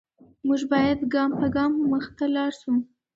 موږ 0.47 0.61
باید 0.71 0.99
ګام 1.13 1.31
په 1.39 1.47
ګام 1.55 1.71
مخته 1.91 2.25
لاړ 2.35 2.51
شو. 2.61 2.73